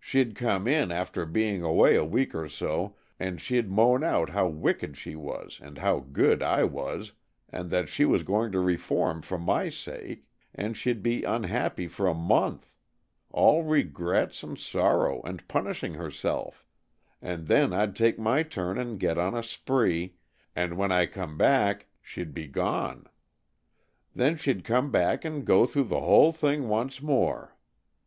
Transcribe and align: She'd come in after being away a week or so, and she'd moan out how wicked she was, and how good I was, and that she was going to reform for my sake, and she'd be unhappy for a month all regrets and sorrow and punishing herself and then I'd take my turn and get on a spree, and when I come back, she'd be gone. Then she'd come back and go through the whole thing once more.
She'd 0.00 0.34
come 0.34 0.66
in 0.66 0.90
after 0.90 1.26
being 1.26 1.62
away 1.62 1.94
a 1.94 2.02
week 2.02 2.34
or 2.34 2.48
so, 2.48 2.96
and 3.20 3.38
she'd 3.38 3.68
moan 3.70 4.02
out 4.02 4.30
how 4.30 4.46
wicked 4.48 4.96
she 4.96 5.14
was, 5.14 5.60
and 5.62 5.76
how 5.76 6.00
good 6.00 6.42
I 6.42 6.64
was, 6.64 7.12
and 7.50 7.68
that 7.68 7.90
she 7.90 8.06
was 8.06 8.22
going 8.22 8.50
to 8.52 8.60
reform 8.60 9.20
for 9.20 9.38
my 9.38 9.68
sake, 9.68 10.26
and 10.54 10.74
she'd 10.74 11.02
be 11.02 11.22
unhappy 11.22 11.86
for 11.86 12.06
a 12.06 12.14
month 12.14 12.70
all 13.30 13.62
regrets 13.62 14.42
and 14.42 14.58
sorrow 14.58 15.20
and 15.26 15.46
punishing 15.48 15.92
herself 15.92 16.64
and 17.20 17.46
then 17.46 17.74
I'd 17.74 17.94
take 17.94 18.18
my 18.18 18.44
turn 18.44 18.78
and 18.78 18.98
get 18.98 19.18
on 19.18 19.34
a 19.34 19.42
spree, 19.42 20.14
and 20.56 20.78
when 20.78 20.90
I 20.90 21.04
come 21.04 21.36
back, 21.36 21.88
she'd 22.00 22.32
be 22.32 22.46
gone. 22.46 23.06
Then 24.14 24.34
she'd 24.36 24.64
come 24.64 24.90
back 24.90 25.26
and 25.26 25.44
go 25.44 25.66
through 25.66 25.88
the 25.88 26.00
whole 26.00 26.32
thing 26.32 26.68
once 26.68 27.02
more. 27.02 27.54